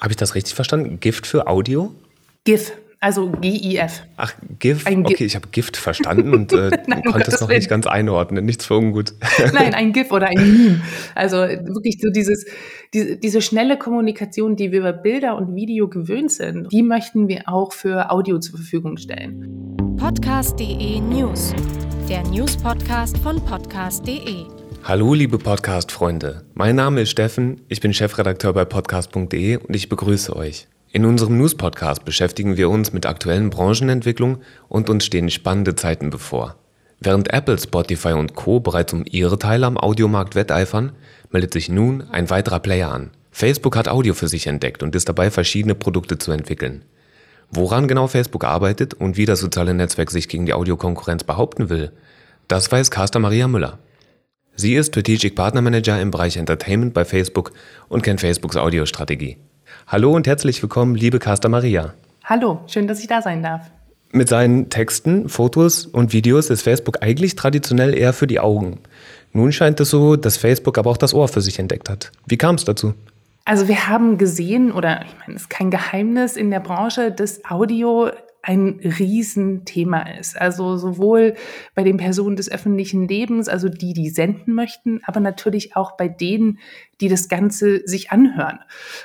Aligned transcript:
Habe 0.00 0.12
ich 0.12 0.16
das 0.16 0.34
richtig 0.34 0.54
verstanden? 0.54 0.98
Gift 0.98 1.26
für 1.26 1.46
Audio? 1.46 1.94
GIF, 2.44 2.72
also 3.00 3.30
G-I-F. 3.30 4.02
Ach, 4.16 4.32
GIF? 4.58 4.86
Ein 4.86 5.04
okay, 5.04 5.24
ich 5.24 5.36
habe 5.36 5.48
Gift 5.52 5.76
verstanden 5.76 6.34
und 6.34 6.52
äh, 6.52 6.70
Nein, 6.86 7.02
konnte 7.02 7.30
es 7.30 7.40
noch 7.40 7.48
nicht 7.48 7.68
ganz 7.68 7.86
einordnen. 7.86 8.46
Nichts 8.46 8.64
für 8.64 8.76
ungut. 8.76 9.12
Nein, 9.52 9.74
ein 9.74 9.92
GIF 9.92 10.10
oder 10.10 10.28
ein 10.28 10.36
Meme. 10.36 10.80
Also 11.14 11.36
wirklich 11.36 11.98
so 12.00 12.10
dieses, 12.10 12.46
diese, 12.94 13.16
diese 13.16 13.42
schnelle 13.42 13.78
Kommunikation, 13.78 14.56
die 14.56 14.72
wir 14.72 14.80
über 14.80 14.92
Bilder 14.94 15.36
und 15.36 15.54
Video 15.54 15.88
gewöhnt 15.88 16.32
sind, 16.32 16.72
die 16.72 16.82
möchten 16.82 17.28
wir 17.28 17.42
auch 17.46 17.72
für 17.72 18.10
Audio 18.10 18.38
zur 18.38 18.56
Verfügung 18.56 18.96
stellen. 18.96 19.76
Podcast.de 19.98 21.00
News. 21.00 21.54
Der 22.08 22.22
News-Podcast 22.22 23.18
von 23.18 23.44
Podcast.de. 23.44 24.59
Hallo, 24.82 25.12
liebe 25.12 25.38
Podcast-Freunde. 25.38 26.42
Mein 26.54 26.74
Name 26.74 27.02
ist 27.02 27.10
Steffen, 27.10 27.60
ich 27.68 27.80
bin 27.80 27.92
Chefredakteur 27.92 28.54
bei 28.54 28.64
Podcast.de 28.64 29.56
und 29.58 29.76
ich 29.76 29.90
begrüße 29.90 30.34
euch. 30.34 30.68
In 30.90 31.04
unserem 31.04 31.36
News-Podcast 31.36 32.06
beschäftigen 32.06 32.56
wir 32.56 32.70
uns 32.70 32.92
mit 32.92 33.04
aktuellen 33.04 33.50
Branchenentwicklungen 33.50 34.38
und 34.68 34.88
uns 34.88 35.04
stehen 35.04 35.28
spannende 35.30 35.76
Zeiten 35.76 36.08
bevor. 36.08 36.56
Während 36.98 37.32
Apple, 37.32 37.58
Spotify 37.58 38.12
und 38.14 38.34
Co. 38.34 38.58
bereits 38.60 38.94
um 38.94 39.04
ihre 39.08 39.38
Teile 39.38 39.66
am 39.66 39.76
Audiomarkt 39.76 40.34
wetteifern, 40.34 40.92
meldet 41.30 41.52
sich 41.52 41.68
nun 41.68 42.02
ein 42.10 42.30
weiterer 42.30 42.60
Player 42.60 42.90
an. 42.90 43.10
Facebook 43.30 43.76
hat 43.76 43.88
Audio 43.88 44.14
für 44.14 44.28
sich 44.28 44.46
entdeckt 44.46 44.82
und 44.82 44.96
ist 44.96 45.08
dabei, 45.08 45.30
verschiedene 45.30 45.74
Produkte 45.74 46.16
zu 46.16 46.32
entwickeln. 46.32 46.84
Woran 47.50 47.86
genau 47.86 48.06
Facebook 48.06 48.44
arbeitet 48.44 48.94
und 48.94 49.18
wie 49.18 49.26
das 49.26 49.40
soziale 49.40 49.74
Netzwerk 49.74 50.10
sich 50.10 50.28
gegen 50.28 50.46
die 50.46 50.54
Audiokonkurrenz 50.54 51.22
behaupten 51.22 51.68
will, 51.68 51.92
das 52.48 52.72
weiß 52.72 52.90
Caster 52.90 53.18
Maria 53.18 53.46
Müller. 53.46 53.78
Sie 54.60 54.74
ist 54.74 54.88
Strategic 54.88 55.36
Partner 55.36 55.62
Manager 55.62 55.98
im 55.98 56.10
Bereich 56.10 56.36
Entertainment 56.36 56.92
bei 56.92 57.06
Facebook 57.06 57.52
und 57.88 58.02
kennt 58.02 58.20
Facebooks 58.20 58.58
Audiostrategie. 58.58 59.38
Hallo 59.86 60.14
und 60.14 60.26
herzlich 60.26 60.60
willkommen, 60.60 60.96
liebe 60.96 61.18
Caster 61.18 61.48
Maria. 61.48 61.94
Hallo, 62.24 62.60
schön, 62.66 62.86
dass 62.86 63.00
ich 63.00 63.06
da 63.06 63.22
sein 63.22 63.42
darf. 63.42 63.70
Mit 64.12 64.28
seinen 64.28 64.68
Texten, 64.68 65.30
Fotos 65.30 65.86
und 65.86 66.12
Videos 66.12 66.50
ist 66.50 66.60
Facebook 66.60 67.02
eigentlich 67.02 67.36
traditionell 67.36 67.96
eher 67.96 68.12
für 68.12 68.26
die 68.26 68.38
Augen. 68.38 68.80
Nun 69.32 69.50
scheint 69.50 69.80
es 69.80 69.88
so, 69.88 70.16
dass 70.16 70.36
Facebook 70.36 70.76
aber 70.76 70.90
auch 70.90 70.98
das 70.98 71.14
Ohr 71.14 71.28
für 71.28 71.40
sich 71.40 71.58
entdeckt 71.58 71.88
hat. 71.88 72.12
Wie 72.26 72.36
kam 72.36 72.56
es 72.56 72.66
dazu? 72.66 72.92
Also 73.46 73.66
wir 73.66 73.88
haben 73.88 74.18
gesehen, 74.18 74.72
oder 74.72 75.06
ich 75.06 75.18
meine, 75.20 75.36
es 75.36 75.44
ist 75.44 75.48
kein 75.48 75.70
Geheimnis 75.70 76.36
in 76.36 76.50
der 76.50 76.60
Branche, 76.60 77.10
dass 77.12 77.42
Audio 77.46 78.10
ein 78.42 78.80
Riesenthema 78.82 80.02
ist. 80.18 80.40
Also 80.40 80.76
sowohl 80.76 81.34
bei 81.74 81.82
den 81.82 81.98
Personen 81.98 82.36
des 82.36 82.50
öffentlichen 82.50 83.06
Lebens, 83.06 83.48
also 83.48 83.68
die, 83.68 83.92
die 83.92 84.08
senden 84.08 84.54
möchten, 84.54 85.00
aber 85.04 85.20
natürlich 85.20 85.76
auch 85.76 85.96
bei 85.96 86.08
denen, 86.08 86.58
die 87.00 87.08
das 87.08 87.28
Ganze 87.28 87.86
sich 87.86 88.10
anhören. 88.10 88.60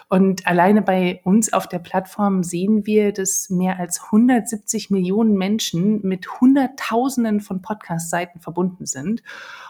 Und 0.09 0.47
alleine 0.47 0.81
bei 0.81 1.21
uns 1.23 1.51
auf 1.51 1.67
der 1.67 1.79
Plattform 1.79 2.43
sehen 2.43 2.85
wir, 2.85 3.11
dass 3.11 3.49
mehr 3.49 3.79
als 3.79 4.03
170 4.05 4.89
Millionen 4.89 5.35
Menschen 5.37 6.01
mit 6.05 6.39
Hunderttausenden 6.41 7.39
von 7.39 7.61
Podcast-Seiten 7.61 8.39
verbunden 8.39 8.85
sind. 8.85 9.23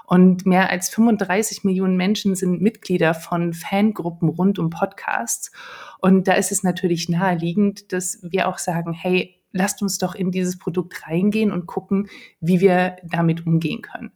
Und 0.05 0.45
mehr 0.45 0.69
als 0.69 0.89
35 0.89 1.63
Millionen 1.63 1.97
Menschen 1.97 2.35
sind 2.35 2.61
Mitglieder 2.61 3.13
von 3.13 3.53
Fangruppen 3.53 4.29
rund 4.29 4.59
um 4.59 4.69
Podcasts. 4.69 5.51
Und 5.99 6.27
da 6.27 6.33
ist 6.33 6.51
es 6.51 6.63
natürlich 6.63 7.09
naheliegend, 7.09 7.91
dass 7.91 8.19
wir 8.21 8.47
auch 8.47 8.59
sagen, 8.59 8.93
hey, 8.93 9.35
lasst 9.55 9.81
uns 9.81 9.97
doch 9.97 10.15
in 10.15 10.31
dieses 10.31 10.59
Produkt 10.59 11.07
reingehen 11.07 11.51
und 11.51 11.65
gucken, 11.65 12.09
wie 12.41 12.59
wir 12.59 12.97
damit 13.03 13.47
umgehen 13.47 13.81
können. 13.81 14.11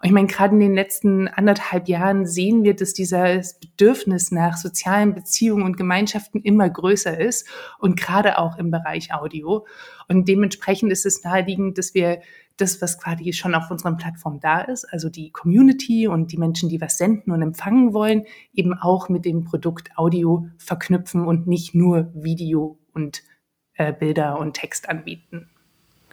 Und 0.00 0.06
ich 0.06 0.12
meine, 0.12 0.26
gerade 0.26 0.54
in 0.54 0.60
den 0.60 0.74
letzten 0.74 1.26
anderthalb 1.26 1.88
Jahren 1.88 2.26
sehen 2.26 2.64
wir, 2.64 2.76
dass 2.76 2.92
dieses 2.92 3.58
Bedürfnis 3.58 4.30
nach 4.30 4.58
sozialen 4.58 5.14
Beziehungen 5.14 5.64
und 5.64 5.78
Gemeinschaften 5.78 6.40
immer 6.42 6.68
größer 6.68 7.18
ist 7.18 7.48
und 7.78 7.98
gerade 7.98 8.38
auch 8.38 8.58
im 8.58 8.70
Bereich 8.70 9.12
Audio. 9.14 9.66
Und 10.06 10.28
dementsprechend 10.28 10.92
ist 10.92 11.06
es 11.06 11.24
naheliegend, 11.24 11.78
dass 11.78 11.94
wir 11.94 12.20
das, 12.58 12.82
was 12.82 12.98
quasi 12.98 13.32
schon 13.32 13.54
auf 13.54 13.70
unserer 13.70 13.96
Plattform 13.96 14.38
da 14.38 14.60
ist, 14.60 14.84
also 14.84 15.08
die 15.08 15.30
Community 15.30 16.06
und 16.06 16.30
die 16.30 16.36
Menschen, 16.36 16.68
die 16.68 16.80
was 16.80 16.98
senden 16.98 17.32
und 17.32 17.40
empfangen 17.40 17.94
wollen, 17.94 18.24
eben 18.52 18.74
auch 18.74 19.08
mit 19.08 19.24
dem 19.24 19.44
Produkt 19.44 19.96
Audio 19.96 20.46
verknüpfen 20.58 21.26
und 21.26 21.46
nicht 21.46 21.74
nur 21.74 22.12
Video 22.14 22.78
und 22.92 23.22
äh, 23.76 23.92
Bilder 23.92 24.38
und 24.38 24.54
Text 24.54 24.88
anbieten. 24.88 25.48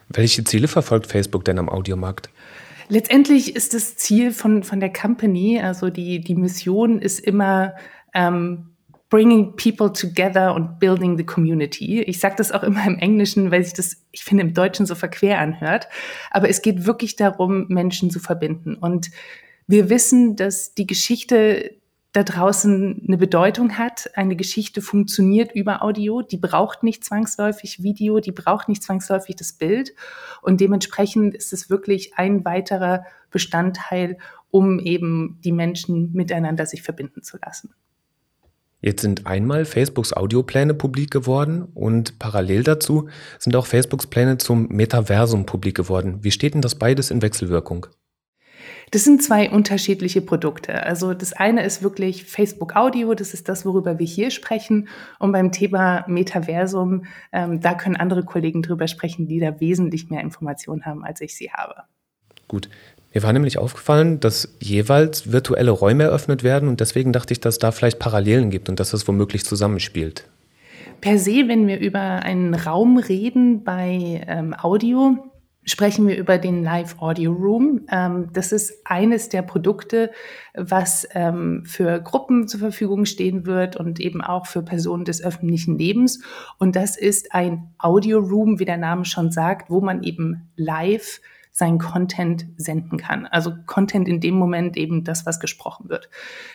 Welche 0.08 0.44
Ziele 0.44 0.68
verfolgt 0.68 1.06
Facebook 1.06 1.44
denn 1.44 1.58
am 1.58 1.68
Audiomarkt? 1.68 2.28
Letztendlich 2.88 3.56
ist 3.56 3.74
das 3.74 3.96
Ziel 3.96 4.32
von, 4.32 4.62
von 4.64 4.80
der 4.80 4.92
Company, 4.92 5.60
also 5.60 5.88
die, 5.88 6.20
die 6.20 6.34
Mission 6.34 7.00
ist 7.00 7.20
immer 7.20 7.74
ähm, 8.12 8.72
bringing 9.12 9.56
people 9.56 9.92
together 9.92 10.54
und 10.54 10.78
building 10.78 11.18
the 11.18 11.24
community. 11.24 12.00
Ich 12.00 12.18
sage 12.18 12.34
das 12.38 12.50
auch 12.50 12.62
immer 12.62 12.86
im 12.86 12.98
Englischen, 12.98 13.50
weil 13.50 13.62
sich 13.62 13.74
das, 13.74 13.98
ich 14.10 14.24
finde, 14.24 14.42
im 14.42 14.54
Deutschen 14.54 14.86
so 14.86 14.94
verquer 14.94 15.38
anhört. 15.38 15.86
Aber 16.30 16.48
es 16.48 16.62
geht 16.62 16.86
wirklich 16.86 17.16
darum, 17.16 17.66
Menschen 17.68 18.10
zu 18.10 18.20
verbinden. 18.20 18.74
Und 18.74 19.10
wir 19.66 19.90
wissen, 19.90 20.34
dass 20.36 20.72
die 20.72 20.86
Geschichte 20.86 21.74
da 22.12 22.22
draußen 22.22 23.02
eine 23.06 23.16
Bedeutung 23.16 23.78
hat. 23.78 24.10
Eine 24.14 24.36
Geschichte 24.36 24.82
funktioniert 24.82 25.52
über 25.54 25.82
Audio, 25.82 26.20
die 26.22 26.36
braucht 26.36 26.82
nicht 26.82 27.04
zwangsläufig 27.04 27.82
Video, 27.82 28.20
die 28.20 28.32
braucht 28.32 28.68
nicht 28.68 28.82
zwangsläufig 28.82 29.36
das 29.36 29.54
Bild. 29.54 29.94
Und 30.42 30.60
dementsprechend 30.60 31.34
ist 31.34 31.52
es 31.52 31.70
wirklich 31.70 32.14
ein 32.16 32.44
weiterer 32.44 33.04
Bestandteil, 33.30 34.18
um 34.50 34.78
eben 34.78 35.40
die 35.42 35.52
Menschen 35.52 36.12
miteinander 36.12 36.66
sich 36.66 36.82
verbinden 36.82 37.22
zu 37.22 37.38
lassen. 37.42 37.70
Jetzt 38.82 39.02
sind 39.02 39.26
einmal 39.26 39.64
Facebooks 39.64 40.12
Audiopläne 40.12 40.74
publik 40.74 41.12
geworden 41.12 41.68
und 41.72 42.18
parallel 42.18 42.64
dazu 42.64 43.08
sind 43.38 43.54
auch 43.54 43.66
Facebooks 43.66 44.08
Pläne 44.08 44.38
zum 44.38 44.66
Metaversum 44.68 45.46
publik 45.46 45.76
geworden. 45.76 46.18
Wie 46.22 46.32
steht 46.32 46.54
denn 46.54 46.62
das 46.62 46.74
beides 46.74 47.12
in 47.12 47.22
Wechselwirkung? 47.22 47.86
Das 48.92 49.04
sind 49.04 49.22
zwei 49.22 49.48
unterschiedliche 49.48 50.20
Produkte. 50.20 50.84
Also 50.84 51.14
das 51.14 51.32
eine 51.32 51.64
ist 51.64 51.82
wirklich 51.82 52.24
Facebook 52.24 52.76
Audio, 52.76 53.14
das 53.14 53.32
ist 53.32 53.48
das, 53.48 53.64
worüber 53.64 53.98
wir 53.98 54.06
hier 54.06 54.30
sprechen. 54.30 54.86
Und 55.18 55.32
beim 55.32 55.50
Thema 55.50 56.04
Metaversum, 56.08 57.06
ähm, 57.32 57.62
da 57.62 57.72
können 57.72 57.96
andere 57.96 58.22
Kollegen 58.22 58.60
drüber 58.60 58.86
sprechen, 58.88 59.26
die 59.26 59.40
da 59.40 59.58
wesentlich 59.60 60.10
mehr 60.10 60.20
Informationen 60.20 60.84
haben, 60.84 61.04
als 61.04 61.22
ich 61.22 61.34
sie 61.34 61.50
habe. 61.50 61.84
Gut. 62.48 62.68
Mir 63.14 63.22
war 63.22 63.32
nämlich 63.32 63.56
aufgefallen, 63.56 64.20
dass 64.20 64.56
jeweils 64.60 65.32
virtuelle 65.32 65.70
Räume 65.70 66.04
eröffnet 66.04 66.42
werden 66.42 66.68
und 66.68 66.80
deswegen 66.80 67.14
dachte 67.14 67.32
ich, 67.32 67.40
dass 67.40 67.58
da 67.58 67.72
vielleicht 67.72 67.98
Parallelen 67.98 68.50
gibt 68.50 68.68
und 68.68 68.78
dass 68.78 68.90
das 68.90 69.08
womöglich 69.08 69.46
zusammenspielt. 69.46 70.28
Per 71.00 71.18
se, 71.18 71.48
wenn 71.48 71.66
wir 71.66 71.80
über 71.80 71.98
einen 71.98 72.54
Raum 72.54 72.98
reden 72.98 73.64
bei 73.64 74.22
ähm, 74.26 74.54
Audio, 74.54 75.31
sprechen 75.64 76.08
wir 76.08 76.16
über 76.16 76.38
den 76.38 76.62
Live 76.62 77.00
Audio 77.00 77.32
Room. 77.32 77.82
Ähm, 77.90 78.28
das 78.32 78.52
ist 78.52 78.84
eines 78.84 79.28
der 79.28 79.42
Produkte, 79.42 80.10
was 80.54 81.06
ähm, 81.12 81.64
für 81.64 82.00
Gruppen 82.00 82.48
zur 82.48 82.60
Verfügung 82.60 83.04
stehen 83.04 83.46
wird 83.46 83.76
und 83.76 84.00
eben 84.00 84.22
auch 84.22 84.46
für 84.46 84.62
Personen 84.62 85.04
des 85.04 85.22
öffentlichen 85.22 85.78
Lebens. 85.78 86.22
Und 86.58 86.76
das 86.76 86.96
ist 86.96 87.32
ein 87.32 87.72
Audio 87.78 88.18
Room, 88.18 88.58
wie 88.58 88.64
der 88.64 88.76
Name 88.76 89.04
schon 89.04 89.30
sagt, 89.30 89.70
wo 89.70 89.80
man 89.80 90.02
eben 90.02 90.50
live 90.56 91.20
sein 91.54 91.78
Content 91.78 92.46
senden 92.56 92.96
kann. 92.96 93.26
Also 93.26 93.52
Content 93.66 94.08
in 94.08 94.20
dem 94.20 94.34
Moment 94.34 94.78
eben 94.78 95.04
das, 95.04 95.26
was 95.26 95.38
gesprochen 95.38 95.90
wird. 95.90 96.08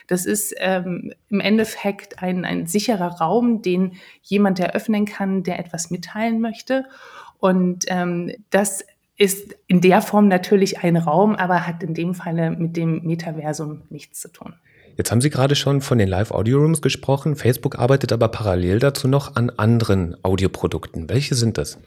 Das 0.08 0.26
ist 0.26 0.52
ähm, 0.58 1.12
im 1.28 1.38
Endeffekt 1.38 2.20
ein, 2.20 2.44
ein 2.44 2.66
sicherer 2.66 3.20
Raum, 3.20 3.62
den 3.62 3.92
jemand 4.22 4.58
eröffnen 4.58 5.04
kann, 5.04 5.44
der 5.44 5.60
etwas 5.60 5.90
mitteilen 5.90 6.40
möchte. 6.40 6.84
Und 7.38 7.84
ähm, 7.86 8.32
das 8.50 8.84
ist 9.18 9.56
in 9.66 9.80
der 9.80 10.00
Form 10.00 10.28
natürlich 10.28 10.82
ein 10.82 10.96
Raum, 10.96 11.34
aber 11.34 11.66
hat 11.66 11.82
in 11.82 11.92
dem 11.92 12.14
Falle 12.14 12.52
mit 12.52 12.76
dem 12.76 13.02
Metaversum 13.02 13.82
nichts 13.90 14.20
zu 14.20 14.32
tun. 14.32 14.54
Jetzt 14.96 15.12
haben 15.12 15.20
Sie 15.20 15.30
gerade 15.30 15.54
schon 15.54 15.80
von 15.80 15.98
den 15.98 16.08
Live-Audio-Rooms 16.08 16.82
gesprochen. 16.82 17.36
Facebook 17.36 17.78
arbeitet 17.78 18.12
aber 18.12 18.28
parallel 18.28 18.78
dazu 18.78 19.06
noch 19.06 19.36
an 19.36 19.50
anderen 19.50 20.16
Audioprodukten. 20.24 21.08
Welche 21.08 21.34
sind 21.34 21.58
das? 21.58 21.78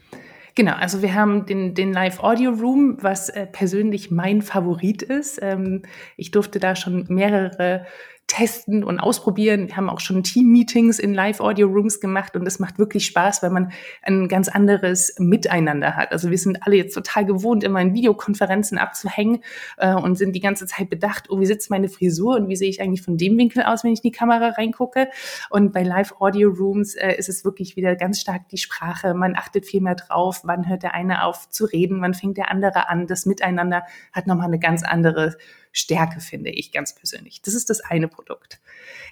Genau, 0.54 0.72
also 0.74 1.00
wir 1.00 1.14
haben 1.14 1.46
den, 1.46 1.74
den 1.74 1.92
Live 1.94 2.20
Audio 2.20 2.50
Room, 2.50 2.98
was 3.00 3.30
äh, 3.30 3.46
persönlich 3.46 4.10
mein 4.10 4.42
Favorit 4.42 5.00
ist. 5.00 5.38
Ähm, 5.40 5.82
ich 6.18 6.30
durfte 6.30 6.58
da 6.58 6.76
schon 6.76 7.06
mehrere 7.08 7.86
testen 8.32 8.82
und 8.82 8.98
ausprobieren. 8.98 9.68
Wir 9.68 9.76
haben 9.76 9.90
auch 9.90 10.00
schon 10.00 10.22
Team-Meetings 10.22 10.98
in 10.98 11.12
Live-Audio-Rooms 11.12 12.00
gemacht 12.00 12.34
und 12.34 12.46
es 12.46 12.58
macht 12.58 12.78
wirklich 12.78 13.04
Spaß, 13.04 13.42
weil 13.42 13.50
man 13.50 13.72
ein 14.00 14.26
ganz 14.26 14.48
anderes 14.48 15.14
Miteinander 15.18 15.96
hat. 15.96 16.12
Also 16.12 16.30
wir 16.30 16.38
sind 16.38 16.62
alle 16.62 16.76
jetzt 16.76 16.94
total 16.94 17.26
gewohnt, 17.26 17.62
immer 17.62 17.82
in 17.82 17.92
Videokonferenzen 17.92 18.78
abzuhängen 18.78 19.42
äh, 19.76 19.92
und 19.92 20.16
sind 20.16 20.32
die 20.34 20.40
ganze 20.40 20.66
Zeit 20.66 20.88
bedacht, 20.88 21.28
oh, 21.28 21.40
wie 21.40 21.46
sitzt 21.46 21.68
meine 21.68 21.90
Frisur 21.90 22.36
und 22.36 22.48
wie 22.48 22.56
sehe 22.56 22.70
ich 22.70 22.80
eigentlich 22.80 23.02
von 23.02 23.18
dem 23.18 23.36
Winkel 23.36 23.64
aus, 23.64 23.84
wenn 23.84 23.92
ich 23.92 24.02
in 24.02 24.10
die 24.10 24.16
Kamera 24.16 24.48
reingucke. 24.48 25.08
Und 25.50 25.74
bei 25.74 25.82
Live-Audio-Rooms 25.82 26.94
äh, 26.94 27.14
ist 27.18 27.28
es 27.28 27.44
wirklich 27.44 27.76
wieder 27.76 27.96
ganz 27.96 28.18
stark 28.18 28.48
die 28.48 28.56
Sprache. 28.56 29.12
Man 29.12 29.36
achtet 29.36 29.66
viel 29.66 29.82
mehr 29.82 29.96
drauf, 29.96 30.40
wann 30.44 30.66
hört 30.70 30.84
der 30.84 30.94
eine 30.94 31.24
auf 31.24 31.50
zu 31.50 31.66
reden, 31.66 32.00
wann 32.00 32.14
fängt 32.14 32.38
der 32.38 32.50
andere 32.50 32.88
an. 32.88 33.06
Das 33.06 33.26
Miteinander 33.26 33.82
hat 34.10 34.26
nochmal 34.26 34.46
eine 34.46 34.58
ganz 34.58 34.82
andere 34.82 35.36
Stärke, 35.72 36.20
finde 36.20 36.50
ich 36.50 36.70
ganz 36.70 36.94
persönlich. 36.94 37.42
Das 37.42 37.54
ist 37.54 37.70
das 37.70 37.80
eine 37.80 38.08
Produkt. 38.08 38.60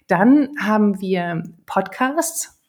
Dann 0.06 0.50
haben 0.60 1.00
wir 1.00 1.42
Podcasts. 1.66 2.60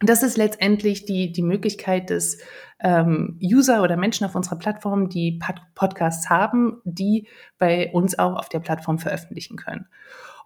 das 0.00 0.22
ist 0.22 0.36
letztendlich 0.36 1.04
die, 1.04 1.32
die 1.32 1.42
Möglichkeit 1.42 2.10
des 2.10 2.38
ähm, 2.80 3.38
User 3.42 3.82
oder 3.82 3.96
Menschen 3.96 4.24
auf 4.24 4.34
unserer 4.34 4.56
Plattform, 4.58 5.08
die 5.08 5.32
Pod 5.32 5.56
Podcasts 5.74 6.30
haben, 6.30 6.80
die 6.84 7.26
bei 7.58 7.90
uns 7.92 8.18
auch 8.18 8.36
auf 8.36 8.48
der 8.48 8.60
Plattform 8.60 8.98
veröffentlichen 8.98 9.56
können. 9.56 9.86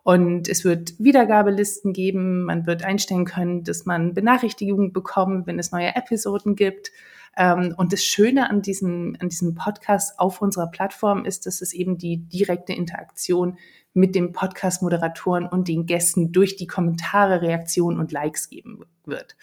Und 0.05 0.49
es 0.49 0.65
wird 0.65 0.99
Wiedergabelisten 0.99 1.93
geben. 1.93 2.45
Man 2.45 2.67
wird 2.67 2.83
einstellen 2.83 3.25
können, 3.25 3.63
dass 3.63 3.87
man 3.87 4.15
Benachrichtigungen 4.15 4.93
bekommt, 4.93 5.47
wenn 5.47 5.59
es 5.59 5.71
neue 5.71 5.95
Episoden 5.95 6.57
gibt. 6.57 6.91
Ähm, 7.37 7.75
und 7.77 7.93
das 7.93 8.05
Schöne 8.05 8.51
an 8.51 8.63
diesem, 8.63 9.17
an 9.21 9.29
diesem 9.29 9.55
Podcast 9.55 10.19
auf 10.19 10.43
unserer 10.43 10.67
Plattform 10.67 11.25
ist, 11.25 11.47
dass 11.47 11.61
es 11.61 11.73
eben 11.73 11.99
die 11.99 12.19
direkte 12.19 12.73
Interaktion 12.73 13.59
mit 13.95 14.15
den 14.15 14.33
Podcast-Moderatoren 14.33 15.47
und 15.47 15.69
den 15.69 15.87
Gästen 15.87 16.33
durch 16.33 16.57
die 16.57 16.67
Kommentare, 16.67 17.43
Reaktionen 17.43 17.99
und 17.99 18.13
Likes 18.13 18.49
geben 18.49 18.85
wird. 19.05 19.37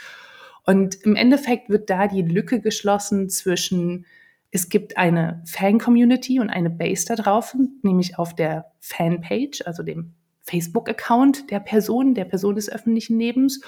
Und 0.65 0.95
im 1.03 1.15
Endeffekt 1.15 1.69
wird 1.69 1.89
da 1.89 2.07
die 2.07 2.21
Lücke 2.21 2.62
geschlossen 2.62 3.30
zwischen, 3.30 4.06
es 4.51 4.69
gibt 4.69 4.97
eine 4.97 5.44
Fan-Community 5.45 6.39
und 6.39 6.50
eine 6.50 6.69
Base 6.69 7.06
da 7.07 7.15
drauf, 7.15 7.56
nämlich 7.81 8.18
auf 8.19 8.35
der 8.35 8.71
Fanpage, 8.80 9.63
also 9.65 9.83
dem 9.83 10.13
Facebook-Account 10.49 11.51
der 11.51 11.59
Person, 11.59 12.15
der 12.15 12.25
Person 12.25 12.55
des 12.55 12.69
öffentlichen 12.69 13.19
Lebens. 13.19 13.61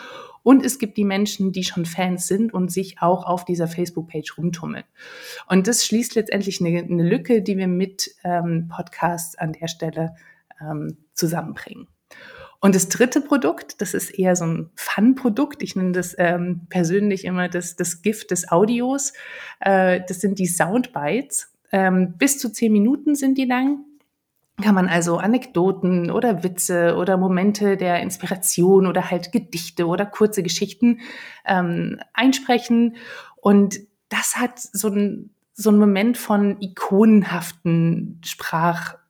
Und 0.44 0.66
es 0.66 0.80
gibt 0.80 0.98
die 0.98 1.06
Menschen, 1.06 1.52
die 1.52 1.64
schon 1.64 1.86
Fans 1.86 2.28
sind 2.28 2.54
und 2.54 2.72
sich 2.72 3.02
auch 3.02 3.26
auf 3.26 3.46
dieser 3.46 3.68
Facebook-Page 3.68 4.38
rumtummeln. 4.38 4.86
Und 5.48 5.68
das 5.68 5.86
schließt 5.86 6.16
letztendlich 6.16 6.60
eine, 6.60 6.80
eine 6.80 7.08
Lücke, 7.08 7.42
die 7.42 7.58
wir 7.58 7.68
mit 7.68 8.16
ähm, 8.24 8.68
Podcasts 8.68 9.38
an 9.38 9.54
der 9.54 9.68
Stelle 9.68 10.16
ähm, 10.60 10.98
zusammenbringen. 11.14 11.88
Und 12.60 12.76
das 12.76 12.90
dritte 12.90 13.22
Produkt, 13.22 13.82
das 13.82 13.96
ist 13.96 14.12
eher 14.12 14.36
so 14.36 14.46
ein 14.46 14.70
Fun-Produkt. 14.76 15.64
Ich 15.64 15.76
nenne 15.76 15.94
das 15.94 16.16
ähm, 16.18 16.68
persönlich 16.70 17.26
immer 17.26 17.50
das, 17.50 17.76
das 17.76 18.04
Gift 18.04 18.30
des 18.30 18.52
Audios. 18.52 19.14
Äh, 19.60 20.02
das 20.08 20.22
sind 20.22 20.38
die 20.38 20.46
Soundbites. 20.46 21.52
Ähm, 21.72 22.16
bis 22.18 22.38
zu 22.38 22.52
zehn 22.52 22.72
Minuten 22.72 23.16
sind 23.16 23.38
die 23.38 23.46
lang. 23.46 23.84
Kann 24.62 24.76
man 24.76 24.88
also 24.88 25.18
Anekdoten 25.18 26.12
oder 26.12 26.44
Witze 26.44 26.96
oder 26.96 27.18
Momente 27.18 27.78
der 27.78 28.02
Inspiration 28.02 28.86
oder 28.86 29.10
halt 29.10 29.32
Gedichte 29.32 29.88
oder 29.88 30.06
kurze 30.06 30.44
Geschichten 30.44 31.00
ähm, 31.46 32.00
einsprechen. 32.14 32.98
Und 33.38 33.80
das 34.10 34.36
hat 34.36 34.60
so 34.60 34.90
ein, 34.90 35.32
so 35.54 35.72
ein 35.72 35.78
Moment 35.78 36.18
von 36.18 36.62
ikonenhaften 36.62 38.22
Sprach- 38.24 39.01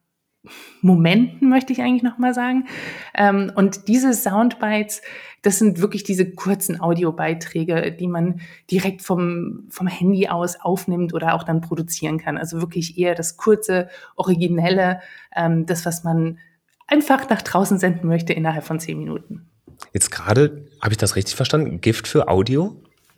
Momenten, 0.81 1.49
möchte 1.49 1.71
ich 1.71 1.81
eigentlich 1.81 2.03
nochmal 2.03 2.33
sagen. 2.33 2.65
Ähm, 3.13 3.51
und 3.55 3.87
diese 3.87 4.13
Soundbites, 4.13 5.01
das 5.43 5.59
sind 5.59 5.81
wirklich 5.81 6.03
diese 6.03 6.31
kurzen 6.31 6.79
Audiobeiträge, 6.79 7.91
die 7.91 8.07
man 8.07 8.41
direkt 8.69 9.01
vom, 9.01 9.65
vom 9.69 9.87
Handy 9.87 10.27
aus 10.27 10.59
aufnimmt 10.59 11.13
oder 11.13 11.35
auch 11.35 11.43
dann 11.43 11.61
produzieren 11.61 12.17
kann. 12.17 12.37
Also 12.37 12.59
wirklich 12.61 12.97
eher 12.97 13.15
das 13.15 13.37
kurze, 13.37 13.89
originelle, 14.15 15.01
ähm, 15.35 15.65
das, 15.65 15.85
was 15.85 16.03
man 16.03 16.39
einfach 16.87 17.29
nach 17.29 17.41
draußen 17.41 17.79
senden 17.79 18.07
möchte 18.07 18.33
innerhalb 18.33 18.63
von 18.63 18.79
zehn 18.79 18.97
Minuten. 18.97 19.47
Jetzt 19.93 20.11
gerade, 20.11 20.67
habe 20.81 20.93
ich 20.93 20.97
das 20.97 21.15
richtig 21.15 21.35
verstanden? 21.35 21.81
Gift 21.81 22.07
für 22.07 22.27
Audio? 22.27 22.75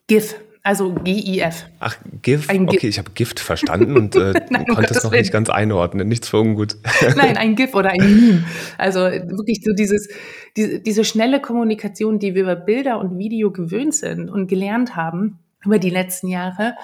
GIF, 0.07 0.35
also 0.65 0.93
GIF. 1.03 1.65
Ach, 1.79 1.97
GIF? 2.21 2.49
Ein 2.49 2.69
okay, 2.69 2.87
ich 2.87 2.97
habe 2.97 3.11
Gift 3.11 3.41
verstanden 3.41 3.97
und 3.97 4.15
äh, 4.15 4.33
Nein, 4.49 4.65
konnte 4.65 4.93
es 4.93 5.03
noch 5.03 5.11
nicht 5.11 5.31
ganz 5.31 5.49
einordnen. 5.49 6.07
Nichts 6.07 6.29
für 6.29 6.39
ungut. 6.39 6.77
Nein, 7.17 7.35
ein 7.35 7.55
GIF 7.55 7.75
oder 7.75 7.89
ein 7.89 7.99
Meme. 7.99 8.43
Also 8.77 8.99
wirklich 9.01 9.61
so 9.61 9.73
dieses, 9.73 10.07
diese, 10.55 10.79
diese 10.79 11.03
schnelle 11.03 11.41
Kommunikation, 11.41 12.17
die 12.17 12.33
wir 12.33 12.43
über 12.43 12.55
Bilder 12.55 12.99
und 12.99 13.17
Video 13.17 13.51
gewöhnt 13.51 13.93
sind 13.93 14.29
und 14.29 14.47
gelernt 14.47 14.95
haben 14.95 15.39
über 15.65 15.79
die 15.79 15.89
letzten 15.89 16.29
Jahre, 16.29 16.75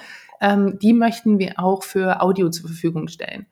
ähm, 0.42 0.78
die 0.82 0.94
möchten 0.94 1.40
wir 1.40 1.54
auch 1.58 1.84
für 1.84 2.22
Audio 2.22 2.50
zur 2.50 2.68
Verfügung 2.68 3.08
stellen. 3.08 3.46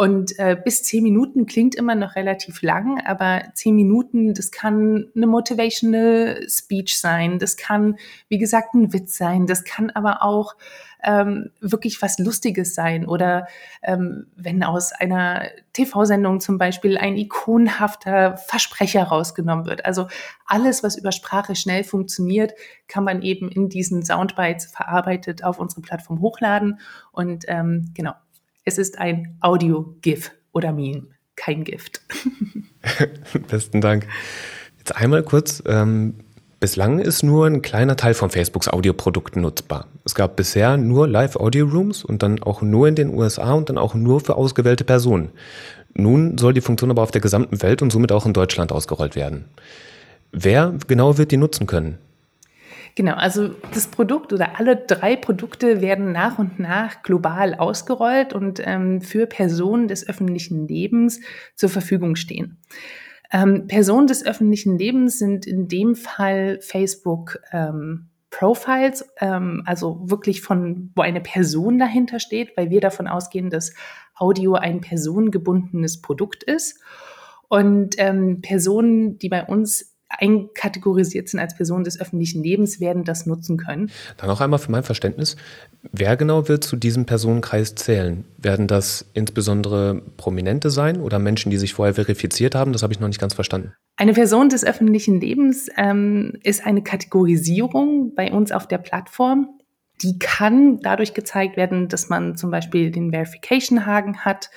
Und 0.00 0.38
äh, 0.38 0.56
bis 0.56 0.82
zehn 0.82 1.02
Minuten 1.02 1.44
klingt 1.44 1.74
immer 1.74 1.94
noch 1.94 2.16
relativ 2.16 2.62
lang, 2.62 3.02
aber 3.04 3.42
zehn 3.52 3.76
Minuten, 3.76 4.32
das 4.32 4.50
kann 4.50 5.08
eine 5.14 5.26
motivational 5.26 6.40
Speech 6.48 6.98
sein, 6.98 7.38
das 7.38 7.58
kann, 7.58 7.98
wie 8.30 8.38
gesagt, 8.38 8.72
ein 8.72 8.94
Witz 8.94 9.18
sein, 9.18 9.46
das 9.46 9.62
kann 9.62 9.90
aber 9.90 10.22
auch 10.22 10.56
ähm, 11.02 11.50
wirklich 11.60 12.00
was 12.00 12.18
Lustiges 12.18 12.74
sein 12.74 13.04
oder 13.04 13.46
ähm, 13.82 14.28
wenn 14.36 14.64
aus 14.64 14.92
einer 14.92 15.42
TV-Sendung 15.74 16.40
zum 16.40 16.56
Beispiel 16.56 16.96
ein 16.96 17.18
ikonhafter 17.18 18.38
Versprecher 18.38 19.02
rausgenommen 19.02 19.66
wird. 19.66 19.84
Also 19.84 20.06
alles, 20.46 20.82
was 20.82 20.96
über 20.96 21.12
Sprache 21.12 21.54
schnell 21.54 21.84
funktioniert, 21.84 22.54
kann 22.88 23.04
man 23.04 23.20
eben 23.20 23.50
in 23.50 23.68
diesen 23.68 24.02
Soundbites 24.02 24.64
verarbeitet 24.64 25.44
auf 25.44 25.58
unsere 25.58 25.82
Plattform 25.82 26.22
hochladen 26.22 26.80
und 27.12 27.44
ähm, 27.48 27.92
genau, 27.92 28.14
es 28.64 28.78
ist 28.78 28.98
ein 28.98 29.36
Audio-GIF 29.40 30.32
oder 30.52 30.72
Meme, 30.72 31.08
kein 31.36 31.64
Gift. 31.64 32.02
Besten 33.48 33.80
Dank. 33.80 34.06
Jetzt 34.78 34.96
einmal 34.96 35.22
kurz. 35.22 35.62
Ähm, 35.66 36.14
bislang 36.58 36.98
ist 36.98 37.22
nur 37.22 37.46
ein 37.46 37.62
kleiner 37.62 37.96
Teil 37.96 38.14
von 38.14 38.30
Facebooks 38.30 38.68
Audioprodukten 38.68 39.42
nutzbar. 39.42 39.86
Es 40.04 40.14
gab 40.14 40.36
bisher 40.36 40.76
nur 40.76 41.08
Live-Audio-Rooms 41.08 42.04
und 42.04 42.22
dann 42.22 42.42
auch 42.42 42.62
nur 42.62 42.88
in 42.88 42.94
den 42.94 43.14
USA 43.14 43.54
und 43.54 43.68
dann 43.68 43.78
auch 43.78 43.94
nur 43.94 44.20
für 44.20 44.36
ausgewählte 44.36 44.84
Personen. 44.84 45.30
Nun 45.94 46.38
soll 46.38 46.54
die 46.54 46.60
Funktion 46.60 46.90
aber 46.90 47.02
auf 47.02 47.10
der 47.10 47.20
gesamten 47.20 47.62
Welt 47.62 47.82
und 47.82 47.90
somit 47.90 48.12
auch 48.12 48.26
in 48.26 48.32
Deutschland 48.32 48.72
ausgerollt 48.72 49.16
werden. 49.16 49.46
Wer 50.32 50.74
genau 50.86 51.18
wird 51.18 51.32
die 51.32 51.36
nutzen 51.36 51.66
können? 51.66 51.98
Genau, 52.94 53.14
also 53.14 53.50
das 53.72 53.86
Produkt 53.86 54.32
oder 54.32 54.58
alle 54.58 54.76
drei 54.76 55.16
Produkte 55.16 55.80
werden 55.80 56.12
nach 56.12 56.38
und 56.38 56.58
nach 56.58 57.02
global 57.02 57.54
ausgerollt 57.54 58.32
und 58.32 58.60
ähm, 58.64 59.00
für 59.00 59.26
Personen 59.26 59.88
des 59.88 60.08
öffentlichen 60.08 60.66
Lebens 60.66 61.20
zur 61.54 61.68
Verfügung 61.68 62.16
stehen. 62.16 62.58
Ähm, 63.32 63.66
Personen 63.68 64.06
des 64.06 64.26
öffentlichen 64.26 64.76
Lebens 64.76 65.18
sind 65.18 65.46
in 65.46 65.68
dem 65.68 65.94
Fall 65.94 66.58
Facebook 66.60 67.38
ähm, 67.52 68.08
Profiles, 68.30 69.08
ähm, 69.20 69.62
also 69.66 70.00
wirklich 70.04 70.40
von, 70.40 70.92
wo 70.94 71.02
eine 71.02 71.20
Person 71.20 71.78
dahinter 71.78 72.20
steht, 72.20 72.56
weil 72.56 72.70
wir 72.70 72.80
davon 72.80 73.06
ausgehen, 73.06 73.50
dass 73.50 73.74
Audio 74.14 74.54
ein 74.54 74.80
personengebundenes 74.80 76.00
Produkt 76.00 76.42
ist. 76.42 76.80
Und 77.48 77.96
ähm, 77.98 78.40
Personen, 78.42 79.18
die 79.18 79.28
bei 79.28 79.44
uns 79.44 79.89
einkategorisiert 80.10 81.28
sind 81.28 81.40
als 81.40 81.54
Personen 81.54 81.84
des 81.84 82.00
öffentlichen 82.00 82.42
Lebens, 82.42 82.80
werden 82.80 83.04
das 83.04 83.26
nutzen 83.26 83.56
können. 83.56 83.90
Dann 84.16 84.28
noch 84.28 84.40
einmal 84.40 84.58
für 84.58 84.70
mein 84.70 84.82
Verständnis, 84.82 85.36
wer 85.92 86.16
genau 86.16 86.48
wird 86.48 86.64
zu 86.64 86.76
diesem 86.76 87.06
Personenkreis 87.06 87.74
zählen? 87.76 88.24
Werden 88.36 88.66
das 88.66 89.06
insbesondere 89.14 90.02
Prominente 90.16 90.70
sein 90.70 91.00
oder 91.00 91.18
Menschen, 91.18 91.50
die 91.50 91.58
sich 91.58 91.74
vorher 91.74 91.94
verifiziert 91.94 92.54
haben? 92.54 92.72
Das 92.72 92.82
habe 92.82 92.92
ich 92.92 93.00
noch 93.00 93.08
nicht 93.08 93.20
ganz 93.20 93.34
verstanden. 93.34 93.72
Eine 93.96 94.12
Person 94.12 94.48
des 94.48 94.64
öffentlichen 94.64 95.20
Lebens 95.20 95.68
ähm, 95.76 96.34
ist 96.42 96.66
eine 96.66 96.82
Kategorisierung 96.82 98.14
bei 98.14 98.32
uns 98.32 98.50
auf 98.50 98.66
der 98.66 98.78
Plattform. 98.78 99.60
Die 100.02 100.18
kann 100.18 100.80
dadurch 100.80 101.14
gezeigt 101.14 101.56
werden, 101.56 101.88
dass 101.88 102.08
man 102.08 102.36
zum 102.36 102.50
Beispiel 102.50 102.90
den 102.90 103.10
Verification-Haken 103.10 104.24
hat. 104.24 104.50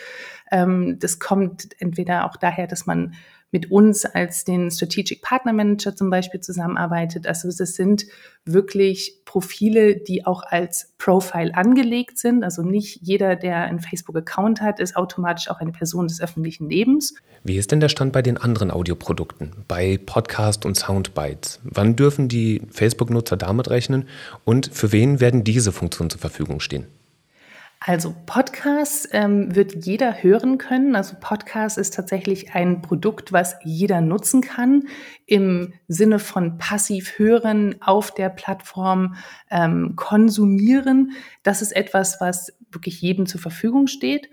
Ähm, 0.51 0.97
das 0.99 1.19
kommt 1.19 1.69
entweder 1.79 2.25
auch 2.25 2.37
daher, 2.37 2.67
dass 2.67 2.85
man 2.85 3.15
mit 3.53 3.71
uns 3.71 4.03
als 4.03 4.43
den 4.43 4.69
Strategic 4.71 5.21
Partner 5.21 5.53
Manager 5.53 5.95
zum 5.95 6.09
Beispiel 6.09 6.41
zusammenarbeitet. 6.41 7.27
Also 7.27 7.47
es 7.47 7.57
sind 7.57 8.05
wirklich 8.43 9.21
Profile, 9.23 9.95
die 9.95 10.25
auch 10.25 10.43
als 10.43 10.91
Profile 10.97 11.55
angelegt 11.55 12.17
sind. 12.17 12.43
Also 12.43 12.63
nicht 12.63 12.99
jeder, 13.01 13.35
der 13.35 13.57
einen 13.57 13.79
Facebook-Account 13.79 14.59
hat, 14.59 14.79
ist 14.79 14.97
automatisch 14.97 15.49
auch 15.49 15.59
eine 15.59 15.71
Person 15.71 16.07
des 16.07 16.19
öffentlichen 16.19 16.69
Lebens. 16.69 17.13
Wie 17.43 17.57
ist 17.57 17.71
denn 17.71 17.79
der 17.79 17.89
Stand 17.89 18.11
bei 18.11 18.21
den 18.21 18.37
anderen 18.37 18.71
Audioprodukten, 18.71 19.51
bei 19.67 19.99
Podcast 20.03 20.65
und 20.65 20.75
Soundbites? 20.75 21.59
Wann 21.63 21.95
dürfen 21.95 22.27
die 22.27 22.63
Facebook-Nutzer 22.71 23.37
damit 23.37 23.69
rechnen 23.69 24.07
und 24.45 24.69
für 24.73 24.91
wen 24.91 25.19
werden 25.19 25.43
diese 25.43 25.71
Funktionen 25.71 26.09
zur 26.09 26.19
Verfügung 26.19 26.59
stehen? 26.59 26.87
Also 27.85 28.15
Podcast 28.25 29.09
ähm, 29.11 29.53
wird 29.57 29.85
jeder 29.85 30.23
hören 30.23 30.57
können. 30.57 30.95
Also 30.95 31.17
Podcast 31.19 31.77
ist 31.77 31.93
tatsächlich 31.93 32.55
ein 32.55 32.81
Produkt, 32.81 33.33
was 33.33 33.57
jeder 33.65 33.99
nutzen 33.99 34.39
kann 34.39 34.87
im 35.25 35.73
Sinne 35.89 36.19
von 36.19 36.57
passiv 36.57 37.19
hören, 37.19 37.75
auf 37.81 38.13
der 38.13 38.29
Plattform 38.29 39.15
ähm, 39.51 39.97
konsumieren. 39.97 41.11
Das 41.43 41.61
ist 41.61 41.75
etwas, 41.75 42.21
was 42.21 42.53
wirklich 42.71 43.01
jedem 43.01 43.25
zur 43.25 43.41
Verfügung 43.41 43.87
steht. 43.87 44.29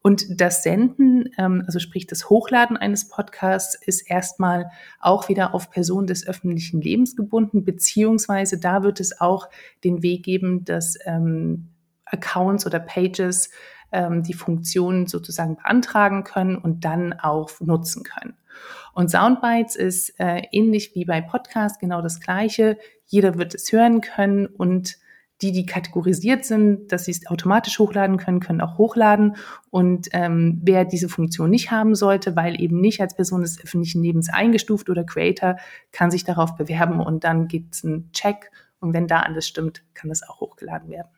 Und 0.00 0.40
das 0.40 0.62
Senden, 0.62 1.28
ähm, 1.38 1.64
also 1.66 1.80
sprich 1.80 2.06
das 2.06 2.30
Hochladen 2.30 2.76
eines 2.76 3.08
Podcasts, 3.08 3.74
ist 3.84 4.08
erstmal 4.08 4.70
auch 5.00 5.28
wieder 5.28 5.54
auf 5.54 5.70
Personen 5.70 6.06
des 6.06 6.24
öffentlichen 6.24 6.80
Lebens 6.80 7.16
gebunden, 7.16 7.64
beziehungsweise 7.64 8.60
da 8.60 8.84
wird 8.84 9.00
es 9.00 9.20
auch 9.20 9.48
den 9.82 10.04
Weg 10.04 10.24
geben, 10.24 10.64
dass 10.64 10.96
ähm, 11.04 11.71
Accounts 12.12 12.66
oder 12.66 12.78
Pages 12.78 13.50
ähm, 13.92 14.22
die 14.22 14.34
Funktionen 14.34 15.06
sozusagen 15.06 15.56
beantragen 15.56 16.24
können 16.24 16.56
und 16.56 16.84
dann 16.84 17.12
auch 17.12 17.50
nutzen 17.60 18.04
können. 18.04 18.36
Und 18.94 19.10
Soundbites 19.10 19.76
ist 19.76 20.20
äh, 20.20 20.42
ähnlich 20.52 20.94
wie 20.94 21.04
bei 21.04 21.20
Podcast 21.20 21.80
genau 21.80 22.02
das 22.02 22.20
gleiche. 22.20 22.78
Jeder 23.06 23.38
wird 23.38 23.54
es 23.54 23.72
hören 23.72 24.00
können 24.00 24.46
und 24.46 24.98
die, 25.40 25.50
die 25.50 25.66
kategorisiert 25.66 26.44
sind, 26.44 26.92
dass 26.92 27.06
sie 27.06 27.10
es 27.10 27.26
automatisch 27.26 27.78
hochladen 27.80 28.16
können, 28.16 28.38
können 28.38 28.60
auch 28.60 28.78
hochladen. 28.78 29.36
Und 29.70 30.08
ähm, 30.12 30.60
wer 30.62 30.84
diese 30.84 31.08
Funktion 31.08 31.50
nicht 31.50 31.72
haben 31.72 31.96
sollte, 31.96 32.36
weil 32.36 32.60
eben 32.60 32.80
nicht 32.80 33.00
als 33.00 33.16
Person 33.16 33.42
des 33.42 33.62
öffentlichen 33.62 34.02
Lebens 34.02 34.32
eingestuft 34.32 34.88
oder 34.88 35.02
Creator, 35.02 35.56
kann 35.90 36.12
sich 36.12 36.24
darauf 36.24 36.54
bewerben 36.54 37.00
und 37.00 37.24
dann 37.24 37.48
gibt 37.48 37.74
es 37.74 37.84
einen 37.84 38.12
Check. 38.12 38.52
Und 38.78 38.94
wenn 38.94 39.08
da 39.08 39.20
alles 39.20 39.48
stimmt, 39.48 39.82
kann 39.94 40.10
das 40.10 40.22
auch 40.22 40.40
hochgeladen 40.40 40.88
werden. 40.90 41.08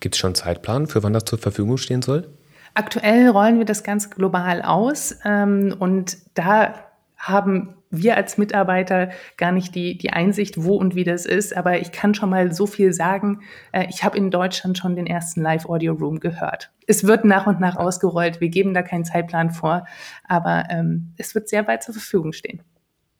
Gibt 0.00 0.14
es 0.14 0.18
schon 0.18 0.28
einen 0.28 0.34
Zeitplan, 0.36 0.86
für 0.86 1.02
wann 1.02 1.12
das 1.12 1.24
zur 1.24 1.38
Verfügung 1.38 1.76
stehen 1.76 2.02
soll? 2.02 2.28
Aktuell 2.74 3.28
rollen 3.28 3.58
wir 3.58 3.64
das 3.64 3.82
Ganze 3.82 4.10
global 4.10 4.62
aus 4.62 5.16
ähm, 5.24 5.74
und 5.78 6.18
da 6.34 6.74
haben 7.16 7.76
wir 7.90 8.16
als 8.16 8.36
Mitarbeiter 8.36 9.10
gar 9.36 9.52
nicht 9.52 9.74
die, 9.74 9.96
die 9.96 10.10
Einsicht, 10.10 10.62
wo 10.62 10.76
und 10.76 10.94
wie 10.94 11.04
das 11.04 11.24
ist. 11.24 11.56
Aber 11.56 11.78
ich 11.78 11.92
kann 11.92 12.14
schon 12.14 12.30
mal 12.30 12.52
so 12.52 12.66
viel 12.66 12.92
sagen. 12.92 13.40
Äh, 13.72 13.86
ich 13.88 14.04
habe 14.04 14.18
in 14.18 14.30
Deutschland 14.30 14.76
schon 14.76 14.96
den 14.96 15.06
ersten 15.06 15.40
Live-Audio-Room 15.40 16.20
gehört. 16.20 16.72
Es 16.86 17.06
wird 17.06 17.24
nach 17.24 17.46
und 17.46 17.60
nach 17.60 17.76
ausgerollt. 17.76 18.40
Wir 18.40 18.48
geben 18.48 18.74
da 18.74 18.82
keinen 18.82 19.04
Zeitplan 19.04 19.50
vor, 19.50 19.86
aber 20.24 20.64
ähm, 20.68 21.14
es 21.16 21.34
wird 21.34 21.48
sehr 21.48 21.62
bald 21.62 21.82
zur 21.82 21.94
Verfügung 21.94 22.32
stehen. 22.32 22.62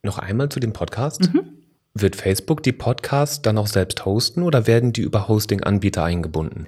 Noch 0.02 0.18
einmal 0.18 0.48
zu 0.48 0.60
dem 0.60 0.72
Podcast. 0.72 1.32
Mhm. 1.32 1.55
Wird 1.98 2.14
Facebook 2.14 2.62
die 2.62 2.72
Podcasts 2.72 3.40
dann 3.40 3.56
auch 3.56 3.68
selbst 3.68 4.04
hosten 4.04 4.42
oder 4.42 4.66
werden 4.66 4.92
die 4.92 5.00
über 5.00 5.28
Hosting-Anbieter 5.28 6.04
eingebunden? 6.04 6.66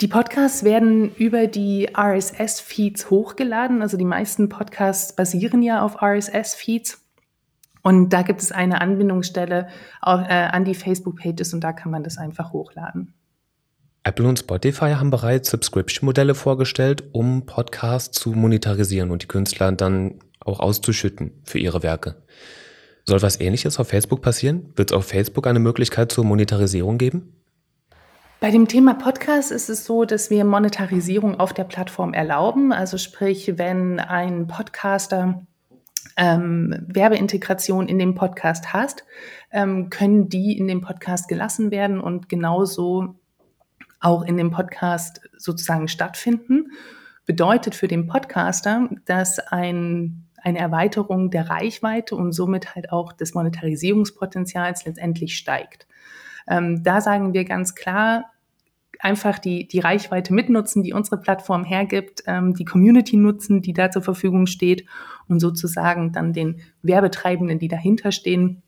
Die 0.00 0.08
Podcasts 0.08 0.64
werden 0.64 1.14
über 1.14 1.46
die 1.46 1.88
RSS-Feeds 1.96 3.08
hochgeladen. 3.08 3.82
Also 3.82 3.96
die 3.96 4.04
meisten 4.04 4.48
Podcasts 4.48 5.14
basieren 5.14 5.62
ja 5.62 5.82
auf 5.82 6.02
RSS-Feeds. 6.02 7.00
Und 7.82 8.08
da 8.08 8.22
gibt 8.22 8.40
es 8.40 8.50
eine 8.50 8.80
Anbindungsstelle 8.80 9.68
äh, 10.02 10.06
an 10.06 10.64
die 10.64 10.74
Facebook-Pages 10.74 11.54
und 11.54 11.62
da 11.62 11.72
kann 11.72 11.92
man 11.92 12.02
das 12.02 12.18
einfach 12.18 12.52
hochladen. 12.52 13.14
Apple 14.02 14.26
und 14.26 14.40
Spotify 14.40 14.94
haben 14.94 15.10
bereits 15.10 15.50
Subscription-Modelle 15.50 16.34
vorgestellt, 16.34 17.04
um 17.12 17.46
Podcasts 17.46 18.18
zu 18.18 18.32
monetarisieren 18.32 19.12
und 19.12 19.22
die 19.22 19.28
Künstler 19.28 19.70
dann 19.70 20.18
auch 20.40 20.58
auszuschütten 20.58 21.30
für 21.44 21.58
ihre 21.58 21.84
Werke. 21.84 22.16
Soll 23.06 23.20
was 23.20 23.38
ähnliches 23.40 23.78
auf 23.78 23.88
Facebook 23.88 24.22
passieren? 24.22 24.72
Wird 24.76 24.90
es 24.90 24.96
auf 24.96 25.06
Facebook 25.06 25.46
eine 25.46 25.58
Möglichkeit 25.58 26.10
zur 26.10 26.24
Monetarisierung 26.24 26.96
geben? 26.96 27.34
Bei 28.40 28.50
dem 28.50 28.66
Thema 28.66 28.94
Podcast 28.94 29.52
ist 29.52 29.68
es 29.68 29.84
so, 29.84 30.04
dass 30.04 30.30
wir 30.30 30.44
Monetarisierung 30.44 31.38
auf 31.38 31.52
der 31.52 31.64
Plattform 31.64 32.14
erlauben. 32.14 32.72
Also 32.72 32.98
sprich, 32.98 33.54
wenn 33.56 34.00
ein 34.00 34.46
Podcaster 34.46 35.46
ähm, 36.16 36.76
Werbeintegration 36.88 37.88
in 37.88 37.98
dem 37.98 38.14
Podcast 38.14 38.72
hast, 38.72 39.04
ähm, 39.50 39.90
können 39.90 40.28
die 40.28 40.56
in 40.56 40.68
dem 40.68 40.80
Podcast 40.80 41.28
gelassen 41.28 41.70
werden 41.70 42.00
und 42.00 42.28
genauso 42.28 43.16
auch 44.00 44.22
in 44.22 44.36
dem 44.36 44.50
Podcast 44.50 45.20
sozusagen 45.36 45.88
stattfinden. 45.88 46.72
Bedeutet 47.26 47.74
für 47.74 47.88
den 47.88 48.06
Podcaster, 48.06 48.90
dass 49.06 49.38
ein 49.38 50.23
eine 50.44 50.58
Erweiterung 50.58 51.30
der 51.30 51.48
Reichweite 51.48 52.14
und 52.14 52.32
somit 52.32 52.74
halt 52.74 52.92
auch 52.92 53.12
des 53.12 53.34
Monetarisierungspotenzials 53.34 54.84
letztendlich 54.84 55.36
steigt. 55.36 55.88
Ähm, 56.46 56.82
da 56.82 57.00
sagen 57.00 57.32
wir 57.32 57.44
ganz 57.44 57.74
klar, 57.74 58.26
einfach 59.00 59.38
die, 59.38 59.66
die 59.66 59.80
Reichweite 59.80 60.32
mitnutzen, 60.32 60.82
die 60.82 60.92
unsere 60.92 61.18
Plattform 61.18 61.64
hergibt, 61.64 62.22
ähm, 62.26 62.54
die 62.54 62.64
Community 62.64 63.16
nutzen, 63.16 63.62
die 63.62 63.72
da 63.72 63.90
zur 63.90 64.02
Verfügung 64.02 64.46
steht 64.46 64.86
und 65.28 65.40
sozusagen 65.40 66.12
dann 66.12 66.32
den 66.32 66.60
Werbetreibenden, 66.82 67.58
die 67.58 67.68
dahinter 67.68 68.12
stehen, 68.12 68.62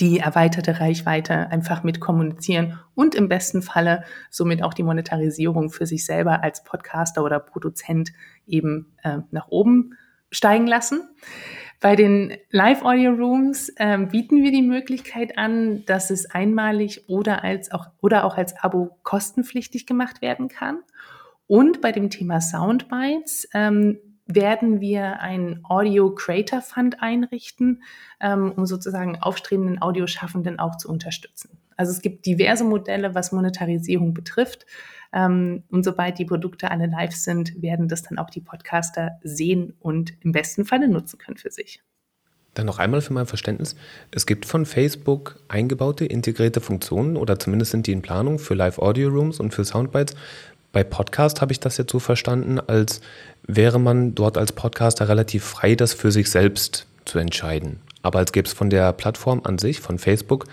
die 0.00 0.20
erweiterte 0.20 0.78
Reichweite 0.78 1.50
einfach 1.50 1.82
mit 1.82 1.98
kommunizieren 1.98 2.78
und 2.94 3.16
im 3.16 3.28
besten 3.28 3.60
Falle 3.60 4.04
somit 4.30 4.62
auch 4.62 4.72
die 4.72 4.84
Monetarisierung 4.84 5.70
für 5.70 5.86
sich 5.86 6.04
selber 6.06 6.44
als 6.44 6.62
Podcaster 6.62 7.24
oder 7.24 7.40
Produzent 7.40 8.12
eben 8.46 8.94
äh, 9.02 9.18
nach 9.32 9.48
oben 9.48 9.96
steigen 10.30 10.66
lassen. 10.66 11.02
Bei 11.80 11.96
den 11.96 12.36
Live-Audio-Rooms 12.50 13.72
ähm, 13.78 14.08
bieten 14.08 14.42
wir 14.42 14.52
die 14.52 14.62
Möglichkeit 14.62 15.38
an, 15.38 15.84
dass 15.86 16.10
es 16.10 16.30
einmalig 16.30 17.08
oder, 17.08 17.42
als 17.42 17.72
auch, 17.72 17.86
oder 18.02 18.24
auch 18.24 18.36
als 18.36 18.54
Abo 18.62 18.98
kostenpflichtig 19.02 19.86
gemacht 19.86 20.20
werden 20.20 20.48
kann. 20.48 20.80
Und 21.46 21.80
bei 21.80 21.90
dem 21.90 22.10
Thema 22.10 22.40
Soundbites 22.40 23.48
ähm, 23.54 23.98
werden 24.26 24.80
wir 24.80 25.20
einen 25.20 25.64
Audio 25.64 26.14
Creator 26.14 26.60
Fund 26.60 27.02
einrichten, 27.02 27.82
ähm, 28.20 28.52
um 28.54 28.66
sozusagen 28.66 29.16
aufstrebenden 29.16 29.80
Audioschaffenden 29.80 30.60
auch 30.60 30.76
zu 30.76 30.88
unterstützen. 30.88 31.58
Also 31.76 31.92
es 31.92 32.02
gibt 32.02 32.26
diverse 32.26 32.62
Modelle, 32.62 33.14
was 33.14 33.32
Monetarisierung 33.32 34.12
betrifft. 34.12 34.66
Ähm, 35.12 35.64
und 35.70 35.84
sobald 35.84 36.18
die 36.18 36.24
Produkte 36.24 36.70
alle 36.70 36.86
live 36.86 37.14
sind, 37.14 37.60
werden 37.60 37.88
das 37.88 38.02
dann 38.02 38.18
auch 38.18 38.30
die 38.30 38.40
Podcaster 38.40 39.18
sehen 39.22 39.74
und 39.80 40.12
im 40.20 40.32
besten 40.32 40.64
Falle 40.64 40.88
nutzen 40.88 41.18
können 41.18 41.36
für 41.36 41.50
sich. 41.50 41.82
Dann 42.54 42.66
noch 42.66 42.78
einmal 42.78 43.00
für 43.00 43.12
mein 43.12 43.26
Verständnis. 43.26 43.76
Es 44.10 44.26
gibt 44.26 44.44
von 44.44 44.66
Facebook 44.66 45.40
eingebaute, 45.48 46.04
integrierte 46.04 46.60
Funktionen 46.60 47.16
oder 47.16 47.38
zumindest 47.38 47.70
sind 47.70 47.86
die 47.86 47.92
in 47.92 48.02
Planung 48.02 48.38
für 48.38 48.54
Live-Audio-Rooms 48.54 49.38
und 49.38 49.54
für 49.54 49.64
Soundbites. 49.64 50.16
Bei 50.72 50.84
Podcast 50.84 51.40
habe 51.40 51.52
ich 51.52 51.60
das 51.60 51.76
jetzt 51.76 51.92
so 51.92 51.98
verstanden, 51.98 52.60
als 52.60 53.00
wäre 53.44 53.80
man 53.80 54.14
dort 54.14 54.36
als 54.36 54.52
Podcaster 54.52 55.08
relativ 55.08 55.44
frei, 55.44 55.74
das 55.74 55.94
für 55.94 56.12
sich 56.12 56.30
selbst 56.30 56.86
zu 57.04 57.18
entscheiden. 57.18 57.80
Aber 58.02 58.18
als 58.20 58.32
gäbe 58.32 58.46
es 58.46 58.52
von 58.52 58.70
der 58.70 58.92
Plattform 58.92 59.42
an 59.44 59.58
sich, 59.58 59.80
von 59.80 59.98
Facebook, 59.98 60.46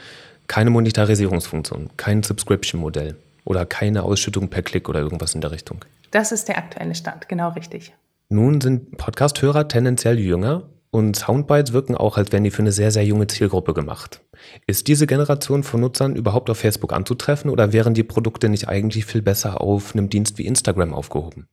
keine 0.47 0.69
Monetarisierungsfunktion, 0.69 1.89
kein 1.97 2.23
Subscription-Modell 2.23 3.15
oder 3.47 3.65
keine 3.65 4.03
Ausschüttung 4.03 4.49
per 4.49 4.61
Klick 4.61 4.89
oder 4.89 4.99
irgendwas 4.99 5.33
in 5.33 5.41
der 5.41 5.51
Richtung. 5.51 5.83
Das 6.11 6.31
ist 6.31 6.47
der 6.47 6.57
aktuelle 6.57 6.95
Stand, 6.95 7.29
genau 7.29 7.49
richtig. 7.49 7.93
Nun 8.29 8.59
sind 8.59 8.97
Podcast-Hörer 8.97 9.67
tendenziell 9.67 10.19
jünger 10.19 10.69
und 10.91 11.15
Soundbites 11.15 11.73
wirken 11.73 11.95
auch, 11.95 12.17
als 12.17 12.31
wären 12.31 12.43
die 12.43 12.51
für 12.51 12.61
eine 12.61 12.71
sehr, 12.71 12.91
sehr 12.91 13.05
junge 13.05 13.27
Zielgruppe 13.27 13.73
gemacht. 13.73 14.21
Ist 14.67 14.87
diese 14.87 15.07
Generation 15.07 15.63
von 15.63 15.81
Nutzern 15.81 16.15
überhaupt 16.15 16.49
auf 16.49 16.57
Facebook 16.57 16.91
anzutreffen 16.91 17.49
oder 17.49 17.71
wären 17.71 17.93
die 17.93 18.03
Produkte 18.03 18.49
nicht 18.49 18.67
eigentlich 18.67 19.05
viel 19.05 19.21
besser 19.21 19.61
auf 19.61 19.93
einem 19.93 20.09
Dienst 20.09 20.37
wie 20.37 20.45
Instagram 20.45 20.93
aufgehoben? 20.93 21.47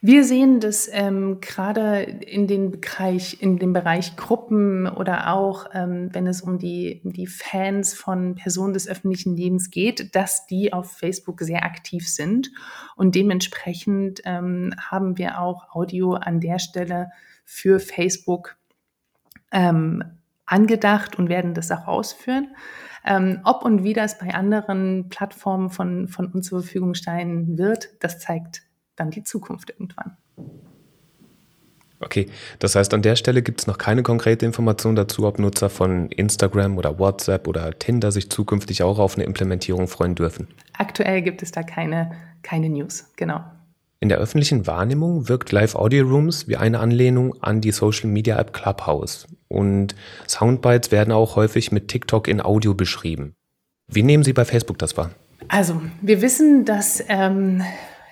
Wir 0.00 0.24
sehen 0.24 0.60
das 0.60 0.88
ähm, 0.92 1.40
gerade 1.40 2.02
in 2.02 2.46
den 2.46 2.70
Bereich, 2.70 3.40
in 3.40 3.58
dem 3.58 3.72
Bereich 3.72 4.16
Gruppen 4.16 4.86
oder 4.86 5.32
auch, 5.32 5.66
ähm, 5.72 6.10
wenn 6.12 6.26
es 6.26 6.42
um 6.42 6.58
die, 6.58 7.00
die 7.04 7.26
Fans 7.26 7.94
von 7.94 8.34
Personen 8.34 8.74
des 8.74 8.88
öffentlichen 8.88 9.36
Lebens 9.36 9.70
geht, 9.70 10.14
dass 10.14 10.46
die 10.46 10.72
auf 10.72 10.92
Facebook 10.92 11.40
sehr 11.40 11.64
aktiv 11.64 12.08
sind. 12.08 12.50
Und 12.96 13.14
dementsprechend 13.14 14.20
ähm, 14.24 14.74
haben 14.78 15.18
wir 15.18 15.40
auch 15.40 15.74
Audio 15.74 16.14
an 16.14 16.40
der 16.40 16.58
Stelle 16.58 17.10
für 17.44 17.80
Facebook 17.80 18.56
ähm, 19.52 20.02
angedacht 20.44 21.18
und 21.18 21.28
werden 21.28 21.54
das 21.54 21.70
auch 21.70 21.86
ausführen. 21.86 22.54
Ähm, 23.04 23.40
ob 23.44 23.64
und 23.64 23.84
wie 23.84 23.92
das 23.92 24.18
bei 24.18 24.34
anderen 24.34 25.08
Plattformen 25.08 25.70
von, 25.70 26.08
von 26.08 26.26
uns 26.26 26.48
zur 26.48 26.62
Verfügung 26.62 26.94
stehen 26.94 27.56
wird, 27.56 27.90
das 28.00 28.18
zeigt 28.18 28.65
dann 28.96 29.10
die 29.10 29.22
Zukunft 29.22 29.70
irgendwann. 29.70 30.16
Okay, 32.00 32.26
das 32.58 32.74
heißt, 32.74 32.92
an 32.92 33.00
der 33.00 33.16
Stelle 33.16 33.42
gibt 33.42 33.60
es 33.60 33.66
noch 33.66 33.78
keine 33.78 34.02
konkrete 34.02 34.44
Information 34.44 34.96
dazu, 34.96 35.26
ob 35.26 35.38
Nutzer 35.38 35.70
von 35.70 36.10
Instagram 36.10 36.76
oder 36.76 36.98
WhatsApp 36.98 37.48
oder 37.48 37.78
Tinder 37.78 38.12
sich 38.12 38.28
zukünftig 38.28 38.82
auch 38.82 38.98
auf 38.98 39.14
eine 39.14 39.24
Implementierung 39.24 39.88
freuen 39.88 40.14
dürfen. 40.14 40.48
Aktuell 40.74 41.22
gibt 41.22 41.42
es 41.42 41.52
da 41.52 41.62
keine, 41.62 42.12
keine 42.42 42.68
News, 42.68 43.06
genau. 43.16 43.40
In 43.98 44.10
der 44.10 44.18
öffentlichen 44.18 44.66
Wahrnehmung 44.66 45.28
wirkt 45.28 45.52
Live 45.52 45.74
Audio 45.74 46.06
Rooms 46.06 46.48
wie 46.48 46.58
eine 46.58 46.80
Anlehnung 46.80 47.42
an 47.42 47.62
die 47.62 47.72
Social 47.72 48.10
Media 48.10 48.38
App 48.38 48.52
Clubhouse. 48.52 49.26
Und 49.48 49.94
Soundbites 50.28 50.92
werden 50.92 51.12
auch 51.12 51.36
häufig 51.36 51.72
mit 51.72 51.88
TikTok 51.88 52.28
in 52.28 52.42
Audio 52.42 52.74
beschrieben. 52.74 53.32
Wie 53.88 54.02
nehmen 54.02 54.22
Sie 54.22 54.34
bei 54.34 54.44
Facebook 54.44 54.78
das 54.78 54.98
wahr? 54.98 55.12
Also, 55.48 55.80
wir 56.02 56.20
wissen, 56.20 56.66
dass 56.66 57.02
ähm, 57.08 57.62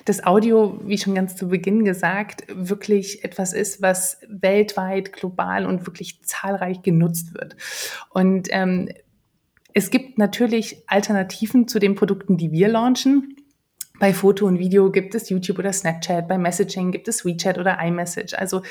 das 0.04 0.24
Audio, 0.24 0.78
wie 0.84 0.98
schon 0.98 1.14
ganz 1.14 1.34
zu 1.36 1.48
Beginn 1.48 1.84
gesagt, 1.84 2.44
wirklich 2.48 3.24
etwas 3.24 3.52
ist, 3.52 3.80
was 3.80 4.20
weltweit, 4.28 5.12
global 5.12 5.66
und 5.66 5.86
wirklich 5.86 6.22
zahlreich 6.22 6.82
genutzt 6.82 7.34
wird. 7.34 7.56
Und 8.10 8.48
ähm, 8.50 8.90
es 9.72 9.90
gibt 9.90 10.18
natürlich 10.18 10.82
Alternativen 10.86 11.68
zu 11.68 11.78
den 11.78 11.94
Produkten, 11.94 12.36
die 12.36 12.52
wir 12.52 12.68
launchen. 12.68 13.36
Bei 13.98 14.12
Foto 14.12 14.46
und 14.46 14.58
Video 14.58 14.90
gibt 14.90 15.14
es 15.14 15.30
YouTube 15.30 15.58
oder 15.58 15.72
Snapchat, 15.72 16.28
bei 16.28 16.36
Messaging 16.36 16.90
gibt 16.90 17.08
es 17.08 17.24
WeChat 17.24 17.58
oder 17.58 17.78
iMessage. 17.80 18.34
Also 18.34 18.62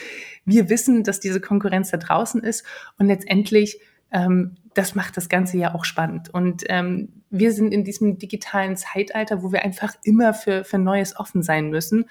wir 0.46 0.70
wissen, 0.70 1.04
dass 1.04 1.20
diese 1.20 1.40
Konkurrenz 1.40 1.92
da 1.92 1.98
draußen 1.98 2.44
ist 2.44 2.66
und 2.98 3.08
letztendlich 3.08 3.80
ähm, 4.14 4.56
das 4.74 4.96
macht 4.96 5.18
das 5.18 5.28
Ganze 5.28 5.58
ja 5.58 5.76
auch 5.76 5.86
spannend. 5.86 6.34
Und 6.34 6.64
ähm, 6.70 7.23
wir 7.34 7.52
sind 7.52 7.74
in 7.74 7.84
diesem 7.84 8.20
digitalen 8.20 8.78
Zeitalter, 8.78 9.42
wo 9.42 9.52
wir 9.52 9.64
einfach 9.64 9.96
immer 10.04 10.36
für, 10.36 10.64
für 10.64 10.78
Neues 10.78 11.18
offen 11.20 11.42
sein 11.42 11.70
müssen. 11.70 12.06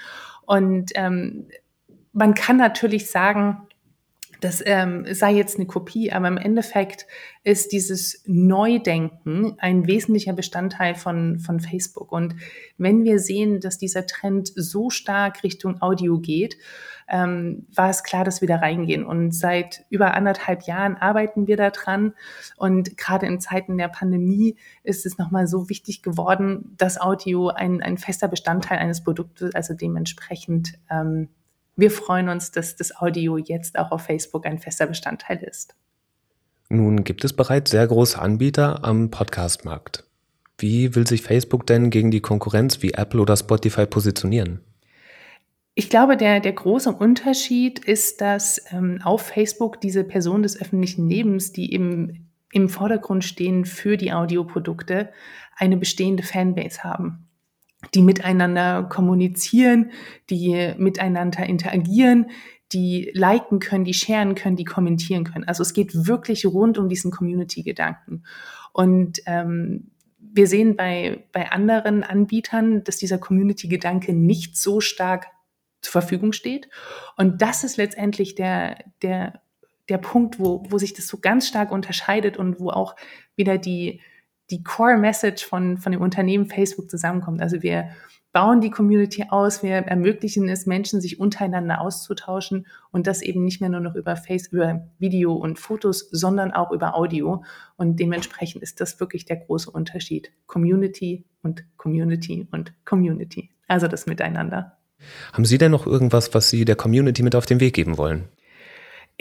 Und 0.46 0.90
ähm, 0.96 1.46
man 2.12 2.34
kann 2.34 2.56
natürlich 2.56 3.08
sagen, 3.08 3.68
das 4.42 4.60
ähm, 4.66 5.06
sei 5.14 5.34
jetzt 5.34 5.56
eine 5.56 5.66
Kopie, 5.66 6.10
aber 6.10 6.26
im 6.26 6.36
Endeffekt 6.36 7.06
ist 7.44 7.70
dieses 7.70 8.24
Neudenken 8.26 9.54
ein 9.58 9.86
wesentlicher 9.86 10.32
Bestandteil 10.32 10.96
von, 10.96 11.38
von 11.38 11.60
Facebook. 11.60 12.10
Und 12.10 12.34
wenn 12.76 13.04
wir 13.04 13.20
sehen, 13.20 13.60
dass 13.60 13.78
dieser 13.78 14.04
Trend 14.04 14.50
so 14.54 14.90
stark 14.90 15.44
Richtung 15.44 15.80
Audio 15.80 16.18
geht, 16.18 16.56
ähm, 17.08 17.68
war 17.72 17.90
es 17.90 18.02
klar, 18.02 18.24
dass 18.24 18.40
wir 18.40 18.48
da 18.48 18.56
reingehen. 18.56 19.04
Und 19.04 19.30
seit 19.30 19.84
über 19.90 20.14
anderthalb 20.14 20.62
Jahren 20.62 20.96
arbeiten 20.96 21.46
wir 21.46 21.56
daran. 21.56 22.14
Und 22.56 22.96
gerade 22.96 23.26
in 23.26 23.38
Zeiten 23.38 23.78
der 23.78 23.88
Pandemie 23.88 24.56
ist 24.82 25.06
es 25.06 25.18
nochmal 25.18 25.46
so 25.46 25.68
wichtig 25.68 26.02
geworden, 26.02 26.74
dass 26.78 27.00
Audio 27.00 27.48
ein, 27.48 27.80
ein 27.80 27.96
fester 27.96 28.26
Bestandteil 28.26 28.78
eines 28.78 29.04
Produktes, 29.04 29.54
also 29.54 29.72
dementsprechend 29.72 30.80
ähm, 30.90 31.28
wir 31.76 31.90
freuen 31.90 32.28
uns, 32.28 32.50
dass 32.50 32.76
das 32.76 32.94
Audio 32.96 33.38
jetzt 33.38 33.78
auch 33.78 33.92
auf 33.92 34.02
Facebook 34.02 34.46
ein 34.46 34.58
fester 34.58 34.86
Bestandteil 34.86 35.38
ist. 35.42 35.74
Nun 36.68 37.04
gibt 37.04 37.24
es 37.24 37.32
bereits 37.32 37.70
sehr 37.70 37.86
große 37.86 38.20
Anbieter 38.20 38.84
am 38.84 39.10
Podcast-Markt. 39.10 40.04
Wie 40.58 40.94
will 40.94 41.06
sich 41.06 41.22
Facebook 41.22 41.66
denn 41.66 41.90
gegen 41.90 42.10
die 42.10 42.20
Konkurrenz 42.20 42.82
wie 42.82 42.92
Apple 42.92 43.20
oder 43.20 43.36
Spotify 43.36 43.86
positionieren? 43.86 44.60
Ich 45.74 45.88
glaube, 45.88 46.18
der, 46.18 46.40
der 46.40 46.52
große 46.52 46.92
Unterschied 46.92 47.78
ist, 47.78 48.20
dass 48.20 48.60
ähm, 48.70 49.00
auf 49.02 49.22
Facebook 49.22 49.80
diese 49.80 50.04
Personen 50.04 50.42
des 50.42 50.60
öffentlichen 50.60 51.08
Lebens, 51.08 51.52
die 51.52 51.72
im, 51.72 52.26
im 52.52 52.68
Vordergrund 52.68 53.24
stehen 53.24 53.64
für 53.64 53.96
die 53.96 54.12
Audioprodukte, 54.12 55.10
eine 55.56 55.78
bestehende 55.78 56.22
Fanbase 56.22 56.84
haben 56.84 57.26
die 57.94 58.02
miteinander 58.02 58.84
kommunizieren, 58.84 59.90
die 60.30 60.72
miteinander 60.78 61.44
interagieren, 61.44 62.30
die 62.72 63.10
liken 63.14 63.58
können, 63.58 63.84
die 63.84 63.94
sharen 63.94 64.34
können, 64.34 64.56
die 64.56 64.64
kommentieren 64.64 65.24
können. 65.24 65.44
Also 65.44 65.62
es 65.62 65.74
geht 65.74 66.06
wirklich 66.06 66.46
rund 66.46 66.78
um 66.78 66.88
diesen 66.88 67.10
Community-Gedanken. 67.10 68.24
Und 68.72 69.20
ähm, 69.26 69.90
wir 70.18 70.46
sehen 70.46 70.76
bei, 70.76 71.24
bei 71.32 71.50
anderen 71.50 72.02
Anbietern, 72.02 72.84
dass 72.84 72.96
dieser 72.96 73.18
Community-Gedanke 73.18 74.14
nicht 74.14 74.56
so 74.56 74.80
stark 74.80 75.26
zur 75.82 75.92
Verfügung 75.92 76.32
steht. 76.32 76.68
Und 77.16 77.42
das 77.42 77.64
ist 77.64 77.76
letztendlich 77.76 78.34
der, 78.34 78.78
der, 79.02 79.42
der 79.88 79.98
Punkt, 79.98 80.38
wo, 80.38 80.64
wo 80.68 80.78
sich 80.78 80.94
das 80.94 81.08
so 81.08 81.18
ganz 81.18 81.48
stark 81.48 81.70
unterscheidet 81.70 82.38
und 82.38 82.58
wo 82.60 82.70
auch 82.70 82.96
wieder 83.36 83.58
die, 83.58 84.00
die 84.52 84.62
Core 84.62 84.98
Message 84.98 85.44
von, 85.44 85.78
von 85.78 85.92
dem 85.92 86.00
Unternehmen 86.00 86.46
Facebook 86.46 86.88
zusammenkommt. 86.88 87.40
Also 87.40 87.62
wir 87.62 87.88
bauen 88.32 88.60
die 88.60 88.70
Community 88.70 89.26
aus, 89.28 89.62
wir 89.62 89.76
ermöglichen 89.76 90.48
es 90.48 90.66
Menschen, 90.66 91.00
sich 91.00 91.20
untereinander 91.20 91.80
auszutauschen 91.80 92.66
und 92.90 93.06
das 93.06 93.22
eben 93.22 93.44
nicht 93.44 93.60
mehr 93.60 93.70
nur 93.70 93.80
noch 93.80 93.94
über 93.94 94.16
Face, 94.16 94.46
über 94.48 94.88
Video 94.98 95.34
und 95.34 95.58
Fotos, 95.58 96.08
sondern 96.10 96.50
auch 96.52 96.70
über 96.70 96.96
Audio. 96.96 97.44
Und 97.76 98.00
dementsprechend 98.00 98.62
ist 98.62 98.80
das 98.80 99.00
wirklich 99.00 99.24
der 99.26 99.36
große 99.36 99.70
Unterschied. 99.70 100.32
Community 100.46 101.24
und 101.42 101.64
Community 101.76 102.46
und 102.50 102.72
Community. 102.84 103.50
Also 103.68 103.86
das 103.88 104.06
Miteinander. 104.06 104.78
Haben 105.32 105.44
Sie 105.44 105.58
denn 105.58 105.72
noch 105.72 105.86
irgendwas, 105.86 106.32
was 106.32 106.48
Sie 106.48 106.64
der 106.64 106.76
Community 106.76 107.22
mit 107.22 107.34
auf 107.34 107.46
den 107.46 107.60
Weg 107.60 107.74
geben 107.74 107.98
wollen? 107.98 108.28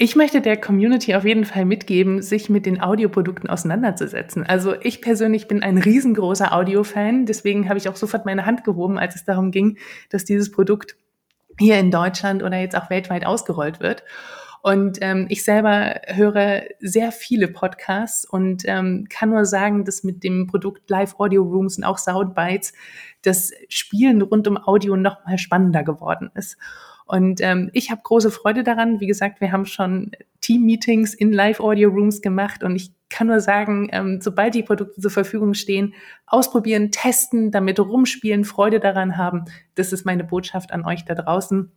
Ich 0.02 0.16
möchte 0.16 0.42
der 0.42 0.60
Community 0.60 1.14
auf 1.14 1.26
jeden 1.26 1.46
Fall 1.46 1.64
mitgeben, 1.64 2.24
sich 2.24 2.50
mit 2.50 2.66
den 2.66 2.82
Audioprodukten 2.82 3.48
auseinanderzusetzen. 3.48 4.44
Also 4.44 4.74
ich 4.82 5.00
persönlich 5.00 5.48
bin 5.48 5.62
ein 5.62 5.78
riesengroßer 5.78 6.56
Audiofan, 6.56 7.28
deswegen 7.28 7.70
habe 7.70 7.78
ich 7.78 7.88
auch 7.88 7.96
sofort 7.96 8.26
meine 8.26 8.48
Hand 8.48 8.64
gehoben, 8.64 8.98
als 8.98 9.14
es 9.14 9.26
darum 9.26 9.52
ging, 9.52 9.78
dass 10.10 10.26
dieses 10.26 10.50
Produkt 10.50 10.96
hier 11.60 11.78
in 11.78 11.92
Deutschland 11.92 12.42
oder 12.42 12.58
jetzt 12.58 12.76
auch 12.76 12.90
weltweit 12.90 13.28
ausgerollt 13.28 13.80
wird. 13.80 14.04
Und 14.64 14.98
ähm, 15.02 15.28
ich 15.30 15.44
selber 15.44 16.02
höre 16.08 16.64
sehr 16.80 17.12
viele 17.12 17.48
Podcasts 17.48 18.26
und 18.26 18.64
ähm, 18.66 19.06
kann 19.08 19.30
nur 19.30 19.46
sagen, 19.46 19.86
dass 19.86 20.04
mit 20.04 20.24
dem 20.24 20.48
Produkt 20.48 20.90
Live 20.90 21.20
Audio 21.20 21.44
Rooms 21.44 21.78
und 21.78 21.84
auch 21.84 22.00
Soundbites 22.00 22.74
das 23.22 23.52
Spielen 23.70 24.24
rund 24.24 24.48
um 24.48 24.58
Audio 24.58 24.96
noch 24.96 25.24
mal 25.28 25.38
spannender 25.38 25.84
geworden 25.84 26.32
ist. 26.34 26.58
Und 27.12 27.42
ähm, 27.42 27.70
ich 27.74 27.92
habe 27.92 28.00
große 28.02 28.32
Freude 28.32 28.64
daran. 28.64 29.02
Wie 29.02 29.06
gesagt, 29.06 29.42
wir 29.42 29.52
haben 29.52 29.66
schon 29.66 30.12
Team-Meetings 30.40 31.14
in 31.14 31.34
Live-Audio-Rooms 31.34 32.22
gemacht 32.22 32.64
und 32.64 32.78
ich 32.78 32.94
kann 33.10 33.28
nur 33.28 33.42
sagen, 33.42 33.90
ähm, 33.92 34.22
sobald 34.22 34.56
die 34.56 34.64
Produkte 34.64 35.02
zur 35.02 35.12
Verfügung 35.12 35.54
stehen, 35.54 35.94
ausprobieren, 36.26 36.90
testen, 36.90 37.52
damit 37.52 37.82
rumspielen, 37.82 38.46
Freude 38.46 38.80
daran 38.80 39.18
haben. 39.18 39.44
Das 39.76 39.92
ist 39.92 40.06
meine 40.06 40.24
Botschaft 40.24 40.72
an 40.72 40.86
euch 40.86 41.04
da 41.04 41.16
draußen. 41.16 41.70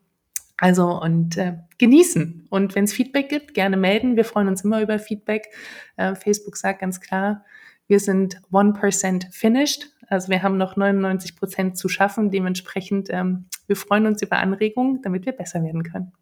Also 0.56 1.00
und 1.00 1.36
äh, 1.36 1.54
genießen. 1.78 2.46
Und 2.48 2.76
wenn 2.76 2.84
es 2.84 2.92
Feedback 2.92 3.28
gibt, 3.28 3.54
gerne 3.54 3.76
melden. 3.76 4.14
Wir 4.14 4.24
freuen 4.24 4.46
uns 4.46 4.62
immer 4.62 4.82
über 4.82 5.00
Feedback. 5.00 5.48
Äh, 5.96 6.14
Facebook 6.14 6.56
sagt 6.56 6.78
ganz 6.78 7.00
klar, 7.00 7.44
wir 7.88 8.00
sind 8.00 8.40
1% 8.50 9.32
finished. 9.32 9.90
Also 10.08 10.28
wir 10.28 10.42
haben 10.42 10.56
noch 10.56 10.76
99 10.76 11.36
Prozent 11.36 11.76
zu 11.76 11.88
schaffen. 11.88 12.30
Dementsprechend, 12.30 13.08
ähm, 13.10 13.46
wir 13.66 13.76
freuen 13.76 14.06
uns 14.06 14.22
über 14.22 14.38
Anregungen, 14.38 15.00
damit 15.02 15.26
wir 15.26 15.32
besser 15.32 15.62
werden 15.62 15.82
können. 15.82 16.12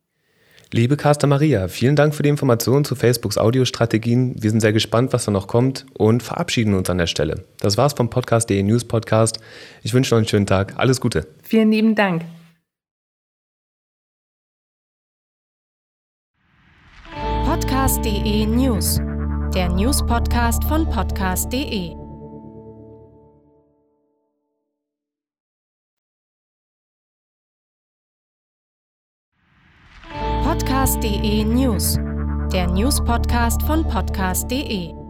Liebe 0.75 0.96
Caster 0.96 1.27
Maria, 1.27 1.68
vielen 1.68 1.96
Dank 1.96 2.14
für 2.14 2.22
die 2.22 2.31
Informationen 2.31 2.87
zu 2.87 2.94
Facebooks 2.94 3.37
Audiostrategien. 3.37 4.42
Wir 4.42 4.51
sind 4.51 4.61
sehr 4.61 4.72
gespannt, 4.72 5.12
was 5.12 5.27
da 5.27 5.31
noch 5.31 5.46
kommt 5.46 5.85
und 5.98 6.22
verabschieden 6.22 6.72
uns 6.72 6.88
an 6.88 6.96
der 6.96 7.07
Stelle. 7.07 7.44
Das 7.61 7.77
war's 7.77 7.92
vom 7.92 8.09
Podcast.de 8.09 8.62
News 8.62 8.87
Podcast. 8.87 9.38
Ich 9.83 9.92
wünsche 9.92 10.14
noch 10.14 10.18
einen 10.18 10.29
schönen 10.29 10.46
Tag. 10.46 10.79
Alles 10.79 10.98
Gute. 10.98 11.27
Vielen 11.42 11.70
lieben 11.70 11.94
Dank. 11.94 12.25
Podcast.de 17.44 18.46
News, 18.46 18.98
der 19.54 19.68
News 19.68 20.00
Podcast 20.06 20.64
von 20.64 20.88
Podcast.de. 20.88 21.94
Podcast.de 30.42 31.44
News, 31.44 31.98
der 32.50 32.66
News-Podcast 32.68 33.62
von 33.62 33.84
Podcast.de. 33.84 35.01